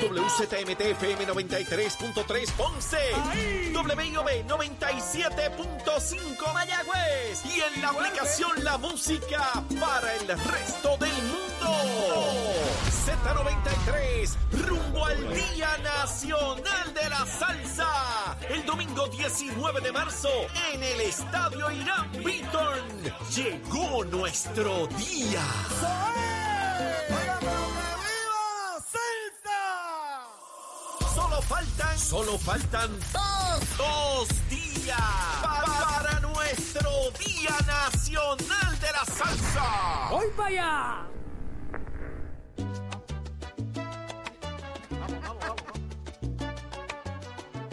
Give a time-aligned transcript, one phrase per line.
[0.00, 2.98] WZMTFM 93.3 Ponce.
[3.74, 7.44] WIOB 97.5 Mayagüez.
[7.44, 11.48] Y en la aplicación La Música para el resto del mundo.
[13.08, 18.36] Z93, rumbo al Día Nacional de la Salsa.
[18.48, 20.28] El domingo 19 de marzo
[20.72, 22.78] en el Estadio Irán Beaton.
[23.34, 25.42] Llegó nuestro día.
[31.98, 34.96] Solo faltan dos, dos días
[35.42, 35.64] pa-
[36.00, 40.08] para nuestro Día Nacional de la Salsa.
[40.10, 41.04] ¡Voy para allá!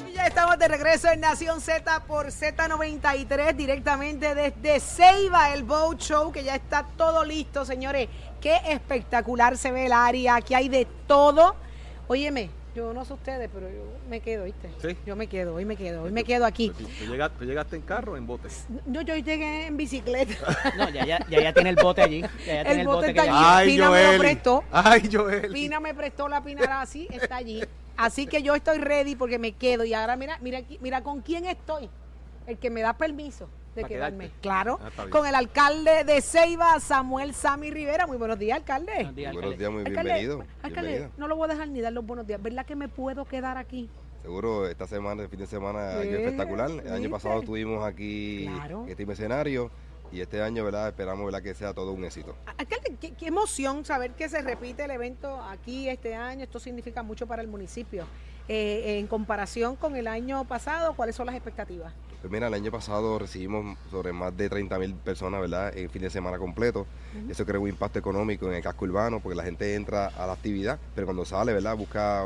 [0.08, 6.00] Y ya estamos de regreso en Nación Z por Z93, directamente desde Ceiba, el Boat
[6.00, 8.10] Show, que ya está todo listo, señores.
[8.42, 11.56] Qué espectacular se ve el área, aquí hay de todo.
[12.08, 14.70] Óyeme, yo no sé ustedes, pero yo me quedo, ¿viste?
[14.82, 14.98] Sí.
[15.06, 16.70] Yo me quedo, hoy me quedo, hoy me quedo aquí.
[16.70, 18.50] ¿Tú, tú llega- tú llegaste en carro o en bote?
[18.86, 20.34] No, yo llegué en bicicleta.
[20.78, 22.22] No, ya, ya, ya, ya tiene el bote allí.
[22.22, 23.40] Ya, ya tiene el bote bote, está que allí.
[23.40, 24.64] ya- Ay, Pina me lo prestó.
[24.72, 25.52] Ay, Joel.
[25.54, 27.64] Pina me prestó la Pinarasi, está allí.
[27.98, 29.86] Así que yo estoy ready porque me quedo.
[29.86, 31.90] Y ahora mira, mira, aquí- mira con quién estoy.
[32.46, 34.26] El que me da permiso de ¿Pa quedarme.
[34.26, 34.42] quedarte?
[34.42, 34.80] Claro.
[34.82, 38.08] Ah, con el alcalde de Ceiba, Samuel Sami Rivera.
[38.08, 38.92] Muy buenos días, alcalde.
[38.94, 39.58] Buenos días, Buenos alcalde.
[39.58, 40.46] días, muy Alcalde, bienvenido.
[40.64, 41.12] alcalde, bienvenido.
[41.18, 42.42] no lo voy a dejar ni dar los buenos días.
[42.42, 43.90] ¿Verdad que me puedo quedar aquí?
[44.22, 46.72] Seguro esta semana, el fin de semana, Sí, aquí espectacular.
[46.72, 48.86] El año pasado estuvimos aquí Claro.
[48.88, 49.70] este escenario
[50.12, 50.88] y este año, ¿verdad?
[50.88, 51.44] Esperamos, ¿verdad?
[51.44, 52.36] Que sea todo un éxito.
[52.58, 56.44] Alcalde, qué, qué emoción saber que se repite el evento aquí este año.
[56.44, 58.06] Esto significa mucho para el municipio.
[58.48, 61.94] Eh, en comparación con el año pasado, ¿cuáles son las expectativas?
[62.26, 65.78] Pues mira, el año pasado recibimos sobre más de 30 mil personas, ¿verdad?
[65.78, 66.88] En fin de semana completo.
[67.30, 70.34] Eso creó un impacto económico en el casco urbano porque la gente entra a la
[70.34, 71.78] actividad, pero cuando sale, ¿verdad?
[71.78, 72.24] Busca.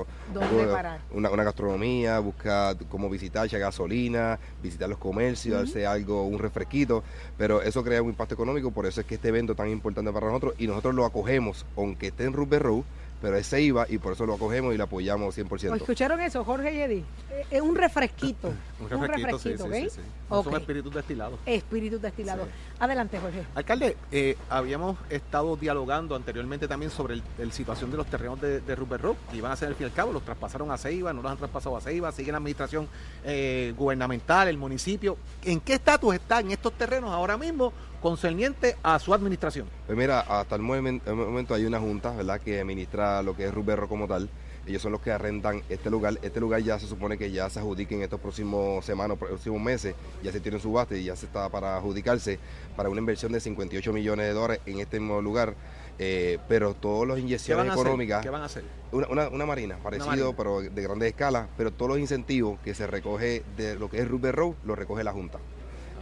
[1.12, 7.04] Una, una gastronomía, busca cómo visitar, echar gasolina, visitar los comercios, darse algo, un refresquito,
[7.38, 10.14] pero eso crea un impacto económico, por eso es que este evento es tan importante
[10.14, 12.84] para nosotros y nosotros lo acogemos, aunque esté en Rubber Road,
[13.22, 15.76] pero es Ceiba y por eso lo acogemos y lo apoyamos 100%.
[15.76, 17.04] ¿Escucharon eso, Jorge y Eddie?
[17.32, 18.54] Eh, Es un refresquito.
[18.80, 19.74] Un refresquito, sí, sí, ¿ok?
[19.74, 20.02] sí, sí.
[20.30, 20.44] Ok.
[20.46, 21.40] Son espíritus destilados.
[21.46, 22.46] Espíritu destilado.
[22.46, 22.52] Sí.
[22.80, 23.44] Adelante, Jorge.
[23.56, 28.62] Alcalde, eh, habíamos estado dialogando anteriormente también sobre el- el situación de los terrenos de,
[28.62, 30.78] de Rupert Rock, que iban a ser al fin y al cabo, los traspasaron a
[30.78, 32.88] Ceiba, no los han traspasado a Ceiba, sigue la administración
[33.26, 35.18] eh, gubernamental, el municipio.
[35.44, 39.68] ¿En qué estatus están estos terrenos ahora mismo concerniente a su administración?
[39.86, 43.46] Pues mira, hasta el momen- el momento hay una junta, ¿verdad?, que administra lo que
[43.46, 44.30] es Ruberro como tal.
[44.68, 46.20] Ellos son los que arrendan este lugar.
[46.22, 49.96] Este lugar ya se supone que ya se adjudique en estos próximos semanas, próximos meses.
[50.22, 52.38] Ya se tiene su base y ya se está para adjudicarse
[52.76, 55.56] para una inversión de 58 millones de dólares en este mismo lugar.
[55.98, 58.64] Eh, pero todas las ¿Qué inyecciones económicas, ¿Qué van a hacer?
[58.92, 60.34] una, una, una marina, parecido, marina.
[60.38, 64.08] pero de grandes escalas, pero todos los incentivos que se recoge de lo que es
[64.08, 65.40] Rubber Road, lo recoge la Junta.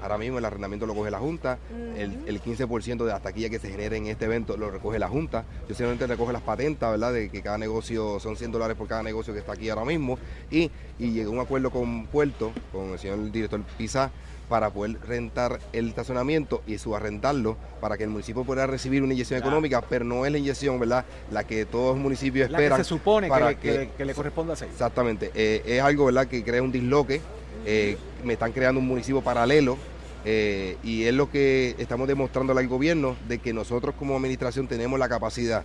[0.01, 1.57] Ahora mismo el arrendamiento lo coge la Junta,
[1.97, 5.07] el, el 15% de las taquillas que se genere en este evento lo recoge la
[5.09, 5.43] Junta.
[5.67, 7.13] Yo simplemente recoge las patentas, ¿verdad?
[7.13, 10.17] De que cada negocio son 100 dólares por cada negocio que está aquí ahora mismo.
[10.51, 10.69] Y,
[10.99, 14.11] y llegó a un acuerdo con Puerto, con el señor director Pizá,
[14.49, 19.39] para poder rentar el estacionamiento y subarrendarlo para que el municipio pueda recibir una inyección
[19.41, 19.49] Claro.
[19.51, 21.03] económica, pero no es la inyección, ¿verdad?
[21.31, 22.77] La que todos los municipios La que esperan.
[22.85, 24.71] se supone que, para le- que- que le corresponde a Ceiba.
[24.71, 25.31] Exactamente.
[25.35, 27.19] Eh, es algo, ¿verdad?, que crea un disloque.
[27.65, 29.77] Eh, me están creando un municipio paralelo.
[30.25, 34.99] eh, y es lo que estamos demostrando al gobierno de que nosotros como administración tenemos
[34.99, 35.63] la capacidad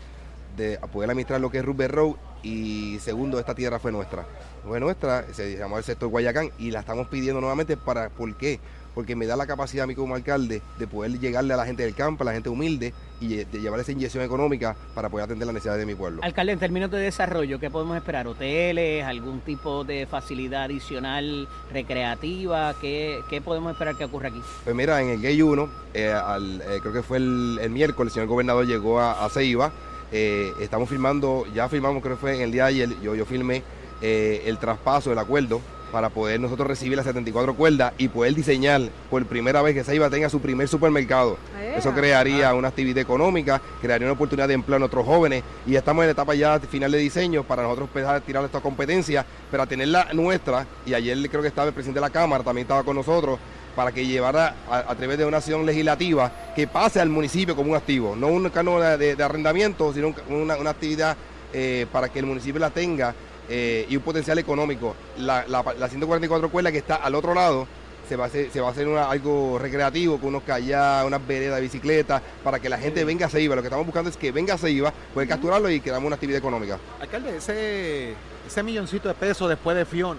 [0.56, 4.26] de poder administrar lo que es Rubber Road y segundo, esta tierra fue nuestra.
[4.66, 8.60] Fue nuestra, se llamó el sector Guayacán y la estamos pidiendo nuevamente para, ¿por qué?
[8.94, 11.82] Porque me da la capacidad a mí como alcalde de poder llegarle a la gente
[11.82, 15.46] del campo, a la gente humilde y de llevar esa inyección económica para poder atender
[15.46, 16.20] las necesidades de mi pueblo.
[16.22, 18.26] Alcalde, en términos de desarrollo, ¿qué podemos esperar?
[18.26, 19.04] ¿Hoteles?
[19.04, 22.74] ¿Algún tipo de facilidad adicional recreativa?
[22.80, 24.40] ¿Qué, qué podemos esperar que ocurra aquí?
[24.64, 28.10] Pues mira, en el Gay 1, eh, al- eh, creo que fue el, el miércoles,
[28.12, 29.72] el señor gobernador llegó a, a Ceiba.
[30.10, 33.24] eh, estamos firmando, ya firmamos, creo que fue en el día de ayer, yo, yo
[33.24, 33.62] firmé
[34.02, 35.60] el traspaso del acuerdo
[35.92, 38.80] para poder nosotros recibir las 74 cuerdas y poder diseñar
[39.10, 41.36] por primera vez que Ceiba tenga su primer supermercado.
[41.76, 45.44] Eso crearía una actividad económica, crearía una oportunidad de empleo a nuestros jóvenes.
[45.66, 48.42] Y ya estamos en la etapa ya final de diseño para nosotros empezar a tirar
[48.44, 52.10] esta competencia, pero a tenerla nuestra, y ayer creo que estaba el presidente de la
[52.10, 53.38] Cámara, también estaba con nosotros,
[53.76, 57.70] para que llevara a, a través de una acción legislativa que pase al municipio como
[57.70, 61.16] un activo, no un cano de, de arrendamiento, sino un- una, una actividad
[61.54, 63.14] eh, para que el municipio la tenga
[63.48, 64.94] eh, y un potencial económico.
[65.18, 67.66] La, la, la 144 cuerda que está al otro lado
[68.08, 71.24] se va a hacer, se va a hacer una- algo recreativo con unos kayak, unas
[71.26, 73.54] veredas de bicicleta, para que la gente venga a Ceiba.
[73.54, 76.38] Lo que estamos buscando es que venga a Ceiba, poder capturarlo y creamos una actividad
[76.38, 76.78] económica.
[77.00, 78.14] Alcalde, ese,
[78.46, 80.18] ese milloncito de pesos después de Fion,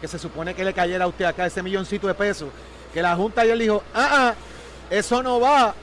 [0.00, 2.48] que se supone que le cayera a usted acá, ese milloncito de pesos,
[2.94, 4.34] que la Junta ayer dijo, ah, ah,
[4.88, 5.74] eso no va.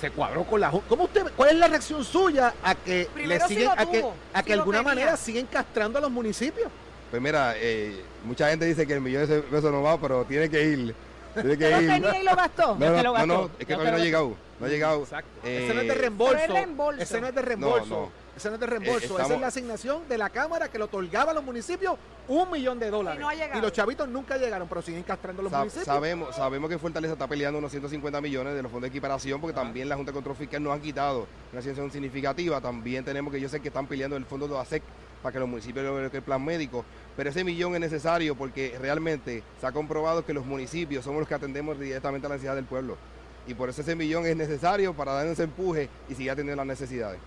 [0.00, 0.86] Se cuadró con la Junta.
[0.88, 3.98] ¿Cómo usted, ¿Cuál es la reacción suya a que Primero le sí siguen, a que,
[4.32, 4.94] a sí que de alguna tenía.
[4.94, 6.70] manera siguen castrando a los municipios?
[7.10, 10.48] Pues mira, eh, mucha gente dice que el millón de pesos no va, pero tiene
[10.48, 10.94] que ir.
[11.34, 11.88] Tiene que ¿Lo ir.
[11.88, 12.76] tenía y lo gastó?
[12.78, 14.34] No, no, no, es que todavía no ha llegado.
[14.58, 15.02] No ha llegado.
[15.02, 15.30] Exacto.
[15.44, 16.36] Eh, ese no es de reembolso.
[16.38, 17.02] es reembolso.
[17.02, 17.86] Ese no es de reembolso.
[17.86, 18.10] No, no.
[18.40, 18.94] Ese no es de reembolso.
[19.00, 21.96] Eh, Esa estamos- es la asignación de la Cámara que le otorgaba a los municipios
[22.26, 23.18] un millón de dólares.
[23.20, 23.60] Y no ha llegado.
[23.60, 25.84] los chavitos nunca llegaron, pero siguen castrando los Sa- municipios.
[25.84, 29.40] sabemos, sabemos que Fortaleza está peleando unos 150 millones de los fondos de equiparación Ah.
[29.42, 32.60] porque también la Junta de Control Fiscal nos han quitado una asignación significativa.
[32.62, 34.82] También tenemos que yo sé que están peleando el fondo de ASEC
[35.22, 36.82] para que los municipios logren el plan médico.
[37.16, 41.28] Pero ese millón es necesario porque realmente se ha comprobado que los municipios somos los
[41.28, 42.96] que atendemos directamente a la necesidad del pueblo.
[43.46, 46.66] Y por eso ese millón es necesario para dar ese empuje y seguir atendiendo las
[46.66, 47.18] necesidades.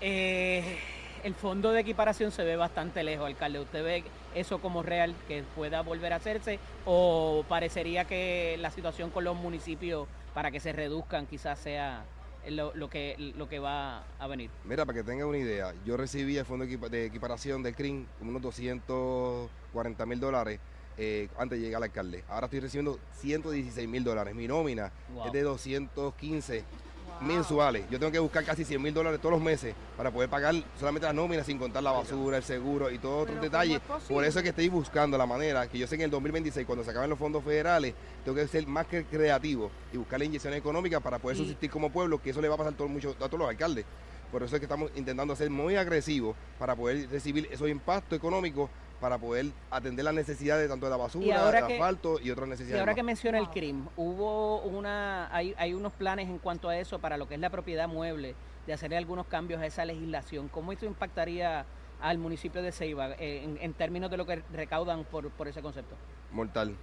[0.00, 0.78] Eh,
[1.24, 3.60] el fondo de equiparación se ve bastante lejos, alcalde.
[3.60, 4.04] ¿Usted ve
[4.34, 9.36] eso como real que pueda volver a hacerse o parecería que la situación con los
[9.36, 12.04] municipios para que se reduzcan quizás sea
[12.48, 14.50] lo, lo que lo que va a venir?
[14.64, 17.74] Mira, para que tengan una idea, yo recibí el fondo de equipa- de equiparación del
[17.74, 20.58] CRIM como unos 240 mil dólares
[20.96, 22.24] eh, antes de llegar al alcalde.
[22.28, 24.34] Ahora estoy recibiendo 116 mil dólares.
[24.34, 25.26] Mi nómina Wow.
[25.26, 26.89] es de 215 Wow.
[27.20, 27.84] Mensuales.
[27.90, 31.06] Yo tengo que buscar casi 100 mil dólares todos los meses para poder pagar solamente
[31.06, 33.80] las nóminas sin contar la basura, el seguro y todos otros detalles.
[34.08, 36.66] Por eso es que estoy buscando la manera que yo sé que en el 2026,
[36.66, 37.94] cuando se acaben los fondos federales,
[38.24, 42.20] tengo que ser más que creativo y buscar inyecciones económicas para poder subsistir como pueblo,
[42.20, 43.84] que eso le va a pasar todo mucho, a todos los alcaldes.
[44.30, 48.70] Por eso es que estamos intentando ser muy agresivos para poder recibir esos impactos económicos
[49.00, 52.46] para poder atender las necesidades tanto de la Y basura, ahora del asfalto y otras
[52.48, 52.80] Y necesidades.
[52.80, 52.96] ahora más.
[52.96, 53.48] que menciona el.
[53.48, 57.40] CRIM, hubo una, hay, hay unos planes en cuanto a eso para lo que es
[57.40, 58.34] la propiedad mueble,
[58.66, 60.48] de hacer algunos cambios a esa legislación.
[60.48, 61.64] ¿Cómo esto impactaría
[62.00, 65.62] al municipio de Ceiba eh, en, en términos de lo que recaudan por, por ese
[65.62, 65.94] concepto?
[66.30, 66.76] Mortal,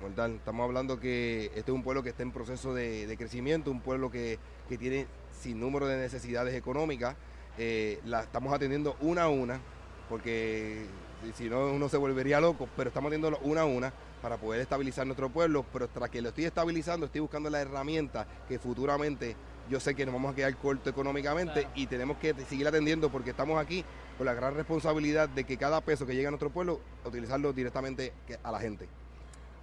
[0.00, 0.32] mortal.
[0.36, 3.80] Estamos hablando que este es un pueblo que está en proceso de, de crecimiento, un
[3.80, 4.38] pueblo que,
[4.68, 7.16] que tiene sin número de necesidades económicas.
[7.58, 9.60] Eh, la estamos atendiendo una a una,
[10.08, 10.86] porque
[11.24, 13.92] si- si no uno se volvería loco, pero estamos atendiendo una a una
[14.22, 18.26] para poder estabilizar nuestro pueblo, pero tras que lo estoy estabilizando, estoy buscando la herramienta
[18.48, 19.36] que futuramente
[19.70, 21.70] yo sé que nos vamos a quedar corto económicamente Claro.
[21.74, 23.84] y tenemos que seguir atendiendo porque estamos aquí
[24.18, 28.12] con la gran responsabilidad de que cada peso que llega a nuestro pueblo, utilizarlo directamente
[28.42, 28.88] a la gente.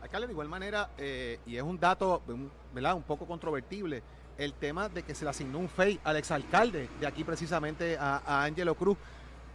[0.02, 2.96] Alcalde, de igual manera, eh, y es un dato un- ¿verdad?
[2.96, 4.02] un poco controvertible,
[4.38, 8.18] el tema de que se le asignó un FEI al exalcalde de aquí precisamente a,
[8.25, 8.98] a Ángelo Cruz.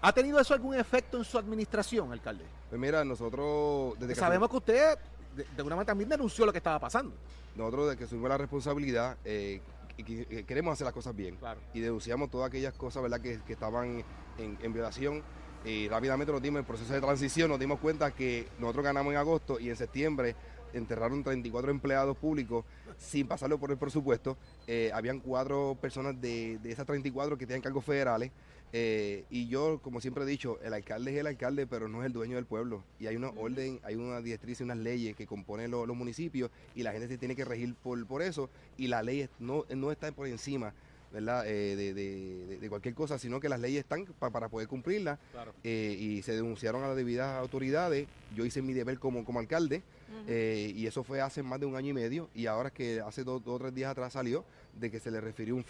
[0.06, 2.44] ¿Ha tenido eso algún efecto en su administración, alcalde?
[2.68, 4.98] Pues mira, nosotros desde que Sabemos que usted
[5.34, 7.12] de, de alguna manera también denunció lo que estaba pasando.
[7.56, 9.60] nosotros desde que asumimos la responsabilidad eh,
[9.96, 11.58] y que queremos hacer las cosas bien Claro.
[11.74, 14.04] y denunciamos todas aquellas cosas verdad que, que estaban
[14.38, 15.24] en, en violación
[15.64, 19.16] y rápidamente nos dimos el proceso de transición nos dimos cuenta que nosotros ganamos en
[19.18, 20.36] agosto y en septiembre
[20.72, 22.64] enterraron 34 empleados públicos
[22.96, 24.36] sin pasarlo por el presupuesto
[24.68, 28.30] Eh, habían cuatro personas de, de esas 34 que tenían cargos federales
[28.72, 32.06] eh, y yo, como siempre he dicho, el alcalde es el alcalde, pero no es
[32.06, 32.82] el dueño del pueblo.
[32.98, 36.50] Y hay una orden, hay una directriz y unas leyes que componen lo- los municipios
[36.74, 38.50] y la gente se tiene que regir por, por eso.
[38.76, 40.74] Y la ley no, no está por encima
[41.12, 41.46] ¿verdad?
[41.46, 45.18] Eh, de, de- cualquier cosa, sino que las leyes están pa- para poder cumplirlas.
[45.32, 45.54] Claro.
[45.64, 48.06] eh, y se denunciaron a las debidas autoridades.
[48.34, 49.82] Yo hice mi deber como, como alcalde.
[50.26, 52.28] eh, y eso fue hace más de un año y medio.
[52.34, 54.44] Y ahora es que hace dos o tres días atrás salió
[54.78, 55.64] de que se le refirió un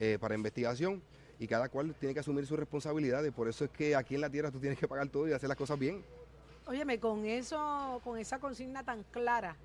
[0.00, 1.00] eh, para investigación.
[1.42, 3.32] Y cada cual tiene que asumir sus responsabilidades.
[3.32, 5.48] Por eso es que aquí en la tierra tú tienes que pagar todo y hacer
[5.48, 6.00] las cosas bien.
[6.66, 9.56] Óyeme, con eso, con esa consigna tan clara,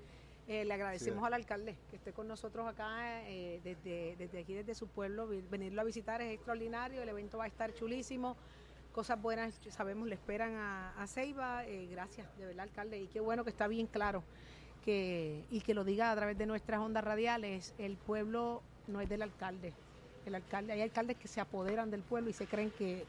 [0.48, 1.26] eh, le agradecemos Sí.
[1.28, 5.28] al alcalde que esté con nosotros acá eh, desde, desde aquí, desde su pueblo.
[5.48, 8.36] Venirlo a visitar es extraordinario, el evento va a estar chulísimo.
[8.92, 11.64] Cosas buenas, sabemos, le esperan a, a Ceiba.
[11.64, 12.98] Eh, gracias, de verdad, alcalde.
[12.98, 14.24] Y qué bueno que está bien claro
[14.84, 17.72] que, y que lo diga a través de nuestras ondas radiales.
[17.78, 19.74] El pueblo no es del alcalde.
[20.28, 23.04] El alcalde, hay alcaldes que se apoderan del pueblo y se creen que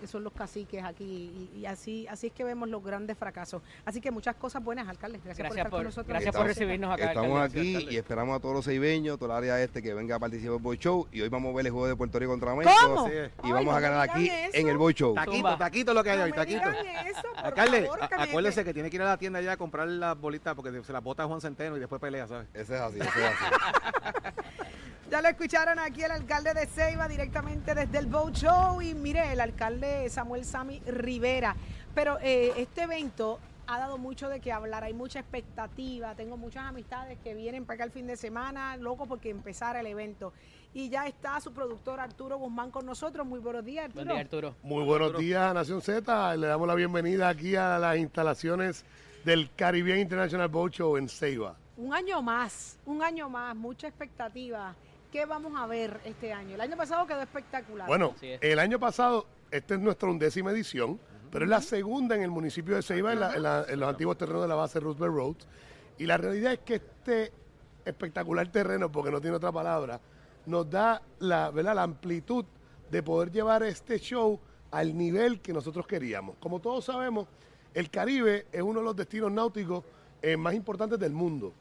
[0.00, 3.60] que son los caciques aquí y, y así así es que vemos los grandes fracasos.
[3.84, 5.18] Así que muchas cosas buenas, alcalde.
[5.22, 6.08] Gracias, por Gracias estar por, con nosotros.
[6.08, 7.04] gracias Estamos- por recibirnos acá.
[7.08, 7.60] Estamos alcalde.
[7.60, 7.94] aquí alcalde.
[7.94, 10.62] y esperamos a todos los ceibeños, toda el área este que venga a participar del
[10.62, 11.06] Boy Show.
[11.12, 13.10] Y hoy vamos a ver el juego de Puerto Rico contra México.
[13.10, 14.50] Y Ay, vamos no a ganar aquí eso.
[14.56, 15.14] en el Boy Show.
[15.14, 16.70] Taquito, taquito lo que hay No hoy, taquito.
[16.70, 20.18] eso, Alcalde, favor, acuérdese que tiene que ir a la tienda ya a comprar las
[20.18, 22.48] bolitas porque se las bota Juan Centeno y después pelea, ¿sabes?
[22.54, 24.30] Ese es así, ese es así.
[25.10, 29.32] Ya lo escucharon aquí el alcalde de Ceiba directamente desde el Boat Show y mire,
[29.32, 31.56] el alcalde Samuel Sami Rivera.
[31.96, 36.62] Pero eh, este evento ha dado mucho de qué hablar, hay mucha expectativa, tengo muchas
[36.62, 40.32] amistades que vienen para acá el fin de semana, loco porque empezara el evento.
[40.74, 43.26] Y ya está su productor Arturo Guzmán con nosotros.
[43.26, 44.04] Muy buenos días, Arturo.
[44.04, 44.54] Buen día, Arturo.
[44.62, 46.36] Muy buenos días, Nación Z.
[46.36, 48.84] Le damos la bienvenida aquí a las instalaciones
[49.24, 51.56] del Caribbean International Boat Show en Ceiba.
[51.76, 54.76] Un año más, un año más, mucha expectativa.
[55.10, 56.54] ¿Qué vamos a ver este año?
[56.54, 57.86] El año pasado quedó espectacular.
[57.88, 58.38] Bueno, es.
[58.42, 61.00] el año pasado, esta es nuestra undécima edición,
[61.32, 63.88] pero es la segunda en el municipio de Ceiba, en, la- en la- en los
[63.88, 65.36] antiguos terrenos de la base Roosevelt Road.
[65.98, 67.32] Y la realidad es que este
[67.84, 70.00] espectacular terreno, porque no tiene otra palabra,
[70.46, 71.74] nos da la, ¿verdad?
[71.74, 72.44] la amplitud
[72.90, 74.38] de poder llevar este show
[74.70, 76.36] al nivel que nosotros queríamos.
[76.38, 77.26] Como todos sabemos,
[77.74, 79.84] el Caribe es uno de los destinos náuticos
[80.22, 81.52] eh, más importantes del mundo.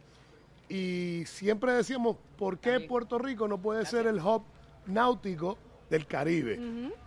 [0.69, 4.43] Y siempre decíamos, ¿por qué Puerto Rico no puede ser el hub
[4.85, 5.57] náutico
[5.89, 6.59] del Caribe?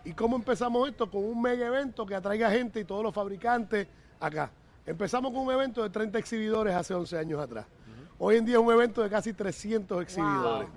[0.05, 1.09] ¿Y cómo empezamos esto?
[1.11, 3.87] Con un mega evento que atraiga gente y todos los fabricantes
[4.19, 4.51] acá.
[4.85, 7.67] Empezamos con un evento de 30 exhibidores hace 11 años atrás.
[8.19, 10.69] Hoy en día es un evento de casi 300 exhibidores.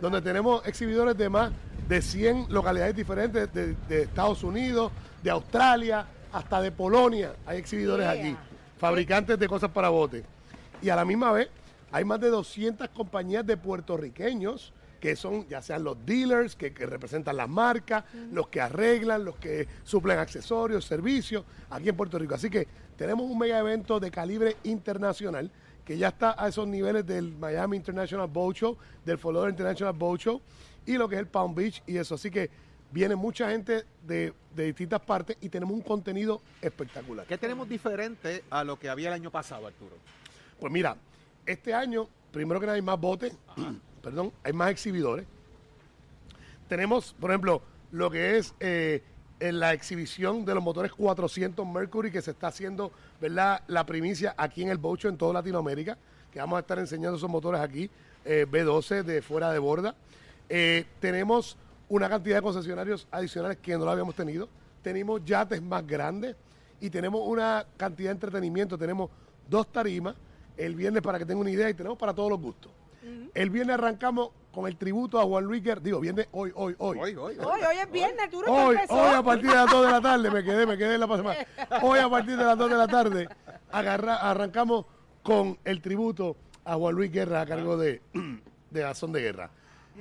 [0.00, 1.52] donde tenemos exhibidores de más
[1.88, 7.32] de 100 localidades diferentes de, de Estados Unidos, de Australia, hasta de Polonia.
[7.46, 8.20] Hay exhibidores Yeah.
[8.20, 8.36] aquí,
[8.78, 10.24] fabricantes de cosas para bote.
[10.82, 11.48] Y a la misma vez
[11.92, 16.84] hay más de 200 compañías de puertorriqueños que son ya sean los dealers que, que
[16.84, 22.34] representan las marcas, los que arreglan, los que suplen accesorios, servicios aquí en Puerto Rico.
[22.34, 25.50] Así que tenemos un mega evento de calibre internacional
[25.84, 30.20] que ya está a esos niveles del Miami International Boat Show, del Lauderdale International Boat
[30.20, 30.40] Show
[30.86, 32.14] y lo que es el Palm Beach y eso.
[32.14, 32.50] Así que
[32.92, 37.26] viene mucha gente de, de distintas partes y tenemos un contenido espectacular.
[37.26, 39.96] ¿Qué tenemos diferente a lo que había el año pasado, Arturo?
[40.58, 40.96] Pues mira,
[41.50, 43.32] este año, primero que nada, hay más botes,
[44.02, 45.26] perdón, hay más exhibidores.
[46.68, 49.02] Tenemos, por ejemplo, lo que es eh,
[49.40, 53.62] la exhibición de los motores 400 Mercury que se está haciendo, ¿verdad?
[53.66, 55.98] La primicia aquí en el Bocho en toda Latinoamérica,
[56.32, 57.90] que vamos a estar enseñando esos motores aquí,
[58.24, 59.94] eh, B12 de fuera de borda.
[60.48, 61.56] Eh, tenemos
[61.88, 64.48] una cantidad de concesionarios adicionales que no lo habíamos tenido.
[64.82, 66.36] Tenemos yates más grandes
[66.80, 68.78] y tenemos una cantidad de entretenimiento.
[68.78, 69.10] Tenemos
[69.48, 70.14] dos tarimas
[70.56, 72.72] el viernes para que tengan una idea y tenemos para todos los gustos.
[73.34, 75.80] El viernes arrancamos con el tributo a Juan Luis Guerra.
[75.80, 76.98] Digo, viernes hoy, hoy, hoy.
[76.98, 78.94] Hoy, hoy, Hoy, hoy es viernes, Arturo, ya Hoy, empezó.
[78.94, 81.06] hoy a partir de las 2 de la tarde, me quedé, me quedé en la
[81.06, 81.36] pasada.
[81.82, 83.28] Hoy a partir de las 2 de la tarde
[83.70, 84.84] agarra- arrancamos
[85.22, 88.02] con el tributo a Juan Luis Guerra a cargo de,
[88.70, 89.50] de Azón de Guerra.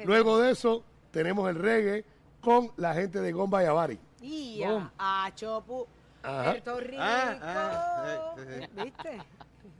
[0.05, 2.03] Luego de eso tenemos el reggae
[2.41, 3.99] con la gente de Gomba y Avari.
[4.21, 4.89] Boom.
[4.97, 5.87] a Chopu,
[6.23, 6.43] Ajá.
[6.51, 7.01] Puerto Rico.
[7.01, 8.43] Ah, ah, sí,
[8.75, 9.21] sí, ¿Viste?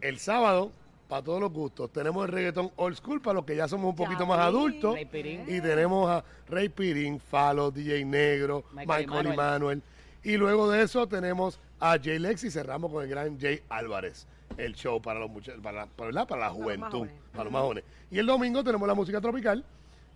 [0.02, 0.72] El sábado,
[1.08, 3.96] para todos los gustos, tenemos el reggaetón old school para los que ya somos un
[3.96, 4.94] poquito más adultos.
[4.96, 5.42] Rey Pirín.
[5.48, 9.34] Y tenemos a Rey Pirín, Falo, DJ Negro, Michael Michael, Emanuel.
[9.34, 9.84] Emanuel.
[10.24, 14.28] Y luego de eso tenemos a Jay Lex y cerramos con el gran Jay Álvarez.
[14.58, 16.28] El show para los muchachos, para, la- para, ¿verdad?
[16.28, 17.84] para la juventud, para los más jóvenes.
[18.12, 19.64] Y el domingo tenemos la música tropical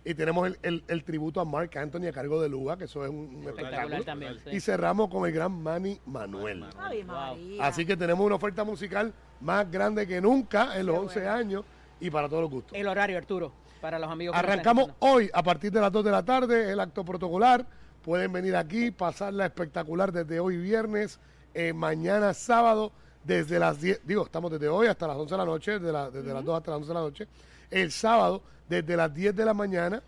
[0.04, 3.04] y tenemos el, el- el tributo a Mark Anthony a cargo de Luga, que eso
[3.04, 4.04] es un, un Espectacular espectáculo.
[4.04, 4.38] también.
[4.44, 4.50] sí.
[4.56, 6.64] Y cerramos con el gran Manny Manuel.
[6.78, 7.14] Ay, Wow.
[7.14, 7.66] María.
[7.66, 11.34] Así que tenemos una oferta musical más grande que nunca en los Qué 11 bueno.
[11.34, 11.64] años
[12.00, 12.76] y para todos los gustos.
[12.78, 14.36] El horario, Arturo, para los amigos.
[14.36, 17.66] Arrancamos hoy a partir de las 2 de la tarde, el acto protocolar.
[18.02, 21.18] Pueden venir aquí, pasarla espectacular desde hoy viernes,
[21.54, 22.92] eh, mañana sábado,
[23.24, 26.10] desde las 10, digo, estamos desde hoy hasta las 11 de la noche, desde, la-
[26.10, 27.28] desde las 2 hasta las 11 de la noche.
[27.70, 30.02] El sábado, desde las 10 de la mañana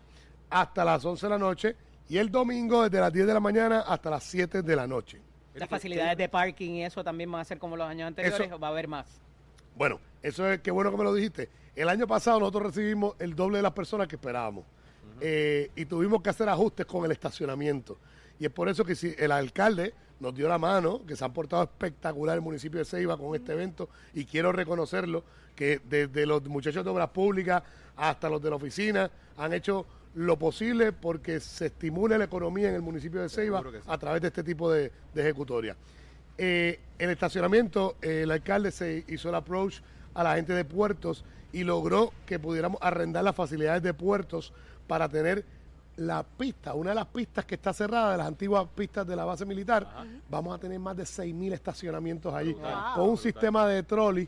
[0.49, 1.75] hasta las 11 de la noche.
[2.09, 5.19] Y el domingo, desde las 10 de la mañana hasta las 7 de la noche.
[5.55, 8.55] Las facilidades de parking y eso también van a ser como los años anteriores Eso-
[8.55, 9.07] o va a haber más.
[9.75, 11.49] Bueno, eso es qué bueno que me lo dijiste.
[11.75, 14.63] El año pasado nosotros recibimos el doble de las personas que esperábamos.
[15.19, 17.97] Eh, y tuvimos que hacer ajustes con el estacionamiento.
[18.39, 21.33] Y es por eso que si el alcalde nos dio la mano, que se han
[21.33, 25.23] portado espectacular el municipio de Ceiba con este evento, y quiero reconocerlo,
[25.55, 27.63] que desde los muchachos de obras públicas
[27.95, 32.75] hasta los de la oficina han hecho lo posible porque se estimule la economía en
[32.75, 33.77] el municipio de Ceiba sí.
[33.85, 35.75] a través de este tipo de, de ejecutoria.
[36.37, 39.79] Eh, el estacionamiento, eh, el alcalde se hizo el approach
[40.13, 44.53] a la gente de puertos y logró que pudiéramos arrendar las facilidades de puertos
[44.87, 45.45] para tener
[45.97, 49.25] la pista, una de las pistas que está cerrada, de las antiguas pistas de la
[49.25, 49.87] base militar,
[50.29, 52.63] vamos a tener más de 6.000 estacionamientos allí, Wow.
[52.95, 54.27] con un sistema de trolley,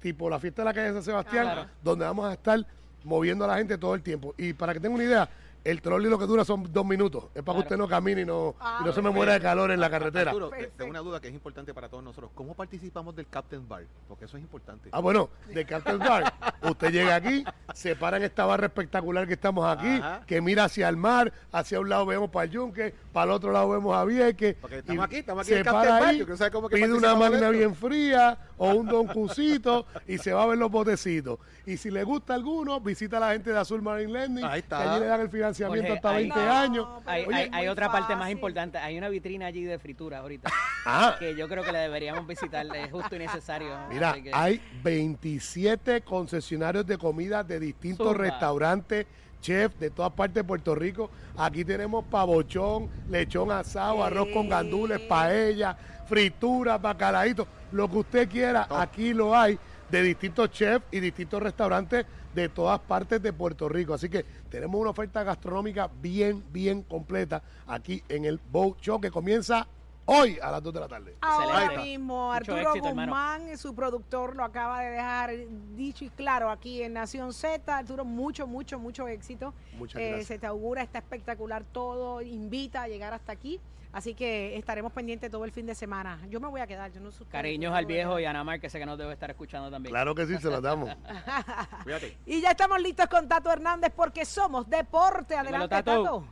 [0.00, 1.66] tipo la fiesta de la calle de San Sebastián, Claro.
[1.82, 2.64] donde vamos a estar
[3.04, 4.34] moviendo a la gente todo el tiempo.
[4.38, 5.28] Y para que tengan una idea,
[5.64, 7.24] el trolley lo que dura son dos minutos.
[7.34, 9.40] Es para que usted no camine y no, Ah, y no se me muera de
[9.40, 10.30] calor en la carretera.
[10.32, 12.30] Arturo, tengo una duda que es importante para todos nosotros.
[12.34, 13.84] ¿Cómo participamos del Captain Bar?
[14.08, 14.88] Porque eso es importante.
[14.92, 16.32] Ah, bueno, de Captain Bar.
[16.62, 20.22] Usted llega aquí, se para en esta barra espectacular que estamos aquí, Ajá.
[20.26, 23.52] que mira hacia el mar, hacia un lado vemos para el Yunque, para el otro
[23.52, 24.56] lado vemos a Vieques.
[24.60, 26.52] Porque estamos aquí, estamos aquí se en el Captain para Bar, ahí, yo quiero saber
[26.52, 30.46] cómo que pide una máquina bien fría o un Don Cusito y se va a
[30.46, 31.38] ver los botecitos.
[31.66, 34.66] Y si le gusta alguno, visita a la gente de Azul Marine Lending, Ahí que
[34.66, 34.92] está.
[34.92, 36.88] allí le dan el financiamiento Jorge, hasta ahí- 20 No, años.
[37.06, 38.78] Hay, Oye, hay- hay otra parte más importante.
[38.78, 40.50] Hay una vitrina allí de fritura ahorita.
[40.86, 41.16] Ah.
[41.18, 42.66] Que yo creo que la deberíamos visitar.
[42.74, 43.68] Es justo y necesario.
[43.90, 48.24] Mira, que- hay 27 concesionarios de comida de distintos Zumba.
[48.24, 49.06] restaurantes,
[49.40, 51.10] chef de todas partes de Puerto Rico.
[51.36, 58.66] Aquí tenemos pavochón, lechón asado, arroz con gandules, paella, fritura, bacalaíto, lo que usted quiera,
[58.70, 59.58] aquí lo hay
[59.92, 63.92] de distintos chefs y distintos restaurantes de todas partes de Puerto Rico.
[63.92, 69.10] Así que tenemos una oferta gastronómica bien, bien completa aquí en el Boat Show que
[69.10, 69.68] comienza
[70.06, 71.16] hoy a las 2 de la tarde.
[71.20, 71.82] Ahora Excelente.
[71.84, 73.12] mismo, Mucho Arturo éxito, hermano.
[73.12, 75.30] Guzmán, su productor, lo acaba de dejar
[75.74, 77.76] dicho y claro aquí en Nación Z.
[77.76, 79.54] Arturo, mucho, mucho, mucho éxito.
[79.78, 80.26] Muchas Eh, gracias.
[80.28, 83.60] se te augura, está espectacular todo, invita a llegar hasta aquí.
[83.94, 86.18] Así que estaremos pendientes todo el fin de semana.
[86.30, 88.58] Yo me voy a quedar, yo no sé ustedes, Cariños al viejo y a Namar,
[88.58, 89.92] que sé que nos debe estar escuchando también.
[89.92, 90.88] Claro que sí, se las damos.
[91.84, 92.16] Fíjate.
[92.24, 95.36] Y ya estamos listos con Tato Hernández porque somos deporte.
[95.36, 96.02] Adelante, Tato.
[96.02, 96.24] Tato.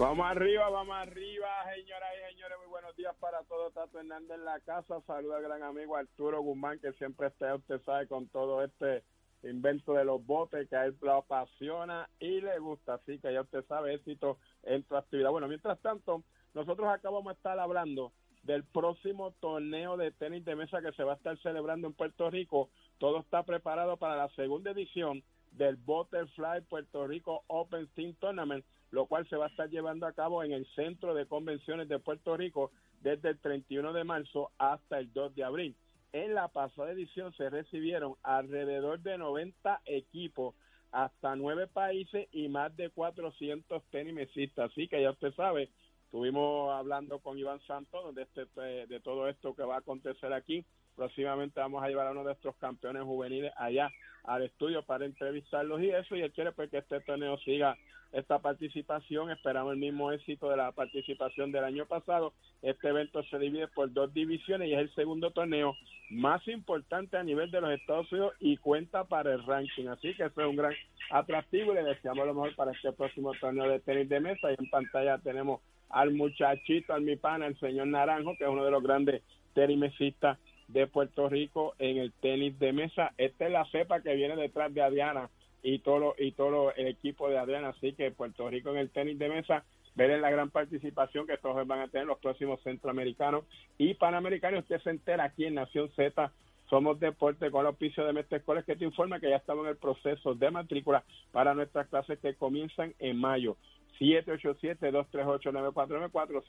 [0.00, 2.56] Vamos arriba, vamos arriba, señoras y señores.
[2.58, 3.74] Muy buenos días para todos.
[3.74, 4.98] Tato Hernández en la casa.
[5.06, 9.04] Saluda al gran amigo Arturo Guzmán, que siempre está, usted sabe, con todo este
[9.42, 12.94] invento de los botes que a él lo apasiona y le gusta.
[12.94, 15.32] Así que ya usted sabe, éxito en tu actividad.
[15.32, 16.22] Bueno, mientras tanto,
[16.54, 21.12] nosotros acabamos de estar hablando del próximo torneo de tenis de mesa que se va
[21.12, 22.70] a estar celebrando en Puerto Rico.
[22.96, 29.06] Todo está preparado para la segunda edición del Butterfly Puerto Rico Open Team Tournament, lo
[29.06, 32.36] cual se va a estar llevando a cabo en el Centro de Convenciones de Puerto
[32.36, 35.76] Rico desde el 31 de marzo hasta el 2 de abril.
[36.12, 40.54] En la pasada edición se recibieron alrededor de 90 equipos,
[40.92, 44.72] hasta nueve países y más de 400 tenisistas.
[44.72, 45.70] Así que ya usted sabe,
[46.10, 48.44] estuvimos hablando con Iván Santos de, este,
[48.88, 50.64] de todo esto que va a acontecer aquí.
[50.96, 53.88] Próximamente vamos a llevar a uno de nuestros campeones juveniles allá
[54.24, 56.16] al estudio para entrevistarlos y eso.
[56.16, 57.78] Y él quiere pues, que este torneo siga
[58.10, 59.30] esta participación.
[59.30, 62.32] Esperamos el mismo éxito de la participación del año pasado.
[62.60, 65.76] Este evento se divide por dos divisiones y es el segundo torneo
[66.10, 69.86] más importante a nivel de los Estados Unidos y cuenta para el ranking.
[69.86, 70.74] Así que eso es un gran
[71.12, 74.50] atractivo y le deseamos lo mejor para este próximo torneo de tenis de mesa.
[74.50, 78.64] Y en pantalla tenemos al muchachito, al mi pana, el señor Naranjo, que es uno
[78.64, 79.22] de los grandes
[79.54, 83.12] tenisistas de Puerto Rico en el tenis de mesa.
[83.18, 85.28] Esta es la cepa que viene detrás de Adriana
[85.62, 89.18] y todo y todo el equipo de Adriana, así que Puerto Rico en el tenis
[89.18, 93.44] de mesa ver la gran participación que todos van a tener los próximos centroamericanos
[93.76, 94.62] y panamericanos.
[94.62, 96.32] Usted se entera aquí en Nación Z.
[96.68, 99.70] Somos Deporte con el auspicio de Mestre Escoles que te informa que ya estamos en
[99.70, 103.56] el proceso de matrícula para nuestras clases que comienzan en mayo.
[103.98, 106.44] 787-238-9494,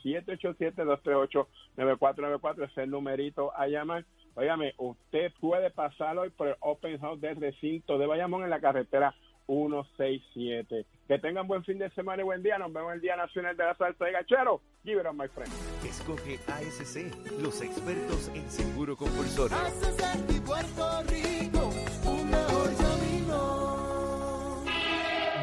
[1.77, 4.05] 787-238-9494 es el numerito a llamar.
[4.35, 8.61] Óigame, usted puede pasar hoy por el Open House del recinto de Bayamón en la
[8.61, 9.13] carretera
[9.47, 10.85] 167.
[11.07, 12.57] Que tengan buen fin de semana y buen día.
[12.57, 14.61] Nos vemos el Día Nacional de la Salsa de Gachero.
[14.83, 15.51] Give it up, my friend.
[15.83, 19.57] Escoge ASC, los expertos en seguro compulsorio.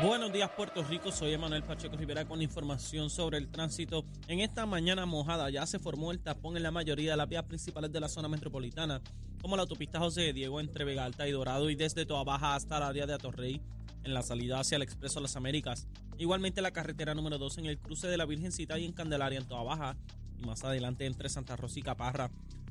[0.02, 4.04] Buenos días Puerto Rico, soy Emanuel Pacheco Rivera con información sobre el tránsito.
[4.28, 7.42] En esta mañana mojada ya se formó el tapón en la mayoría de las vías
[7.42, 9.00] principales de la zona metropolitana,
[9.42, 12.54] como la autopista José de Diego entre Vega Alta y Dorado y desde Toa Baja
[12.54, 13.60] hasta el área de Atorrey
[14.04, 15.88] en la salida hacia el Expreso Las Américas.
[16.16, 19.48] Igualmente la carretera número 2 en el cruce de la Virgencita y en Candelaria en
[19.48, 19.96] Toa Baja
[20.38, 22.30] y más adelante entre Santa Rosa y Caparra.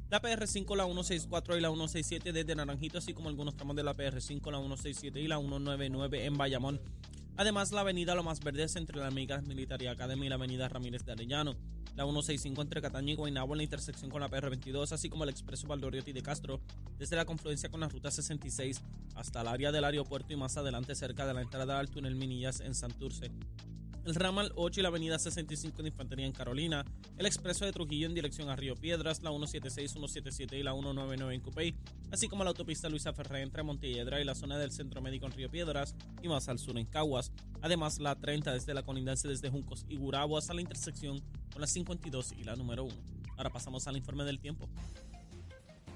[0.09, 3.93] La PR5, la 164 y la 167 desde Naranjito, así como algunos tramos de la
[3.93, 6.79] PR5, la 167 y la 199 en Bayamón.
[7.39, 11.11] Además, la avenida Lomas Verdes entre la Amigas Military Academy y la avenida Ramírez de
[11.11, 11.55] Arellano.
[11.95, 15.29] La 165 entre Cataño y Guaynabo en la intersección con la PR22, así como el
[15.29, 16.59] expreso Valdoriotti de Castro,
[16.97, 18.81] desde la confluencia con la ruta 66
[19.15, 22.59] hasta el área del aeropuerto y más adelante cerca de la entrada al túnel Minillas
[22.59, 23.31] en Santurce.
[24.07, 26.85] El ramal 8 y la avenida 65 de Infantería en Carolina,
[27.17, 31.35] el expreso de Trujillo en dirección a Río Piedras, la 176, 177 y la 199
[31.35, 31.75] en Cupey,
[32.09, 35.33] así como la autopista Luisa Ferré entre Montelledra y la zona del Centro Médico en
[35.33, 37.33] Río Piedras y más al sur en Caguas.
[37.61, 41.67] Además, la 30 desde la colindancia desde Juncos y Gurabo hasta la intersección con la
[41.67, 42.95] 52 y la número 1.
[43.35, 44.69] Ahora pasamos al informe del tiempo.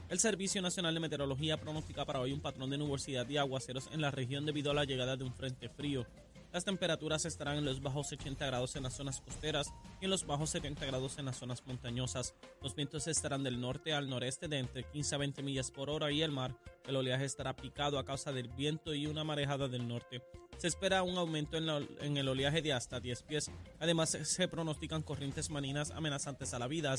[0.09, 4.01] El Servicio Nacional de Meteorología pronostica para hoy un patrón de nubosidad y aguaceros en
[4.01, 6.05] la región debido a la llegada de un frente frío.
[6.53, 10.25] Las temperaturas estarán en los bajos 80 grados en las zonas costeras y en los
[10.25, 12.33] bajos 70 grados en las zonas montañosas.
[12.61, 16.11] Los vientos estarán del norte al noreste de entre 15 a 20 millas por hora
[16.11, 16.53] y el mar.
[16.87, 20.21] El oleaje estará picado a causa del viento y una marejada del norte.
[20.57, 23.49] Se espera un aumento en, el oleaje de hasta 10 pies.
[23.79, 26.93] Además, se- se pronostican corrientes marinas amenazantes a la vida,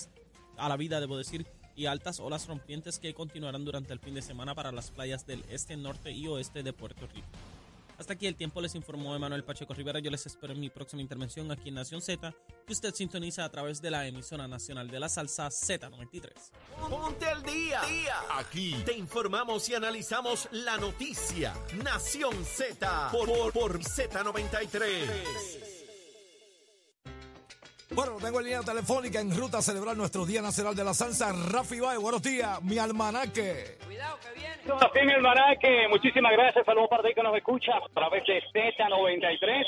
[0.57, 4.23] a la vida, debo decir, y altas olas rompientes que continuarán durante el fin de
[4.23, 7.29] semana para las playas del este, norte y oeste de Puerto Rico.
[7.99, 10.01] Hasta aquí el tiempo les informó Emanuel Pacheco Rivera.
[10.01, 12.35] Yo les espero en mi próxima intervención aquí en Nación Z,
[12.67, 16.33] que usted sintoniza a través de la emisora nacional de la salsa Z93.
[16.89, 17.81] Ponte al día.
[18.39, 21.55] Aquí te informamos y analizamos la noticia.
[21.83, 25.72] Nación Z por, por, por Z93.
[27.95, 31.29] Bueno, tengo en línea telefónica en ruta a celebrar nuestro Día Nacional de la Salsa.
[31.53, 33.77] Rafi Baez, buenos días, mi almanaque.
[34.65, 36.65] Así mi almanaque, muchísimas gracias.
[36.65, 39.65] Saludos para ti que nos escucha a través de Z93.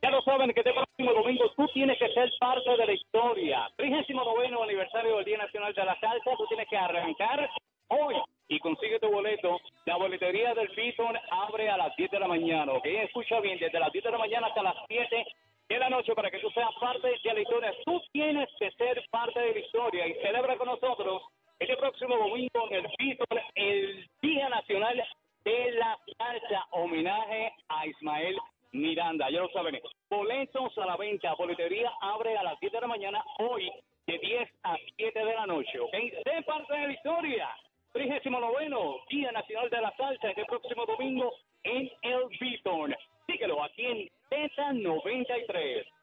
[0.00, 3.68] Ya lo saben que este próximo domingo tú tienes que ser parte de la historia.
[3.76, 6.30] 39 aniversario del Día Nacional de la Salsa.
[6.38, 7.50] Tú tienes que arrancar
[7.88, 8.14] hoy
[8.48, 9.60] y consigue tu boleto.
[9.84, 12.72] La boletería del Beaton abre a las 10 de la mañana.
[12.72, 12.86] ¿Ok?
[12.86, 15.26] Escucha bien, desde las 10 de la mañana hasta las 7
[15.68, 17.74] de la noche para que tú seas parte de la historia.
[17.84, 21.22] Tú tienes que ser parte de la historia y celebra con nosotros
[21.58, 25.02] este próximo domingo en el Beaton el Día Nacional
[25.44, 26.66] de la Salsa.
[26.70, 28.36] Homenaje a Ismael
[28.72, 29.30] Miranda.
[29.30, 29.80] Ya lo saben.
[30.10, 31.34] Boletos a la venta.
[31.34, 33.70] Boletería abre a las 10 de la mañana hoy
[34.06, 35.80] de 10 a 7 de la noche.
[35.80, 35.94] ¿Ok?
[36.24, 37.48] Sé parte de la historia.
[37.92, 38.68] 39
[39.08, 42.94] Día Nacional de la Salsa este próximo domingo en el Beaton.
[43.26, 45.95] Síguelo aquí en Z93.